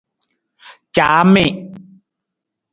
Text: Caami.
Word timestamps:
Caami. 0.95 1.45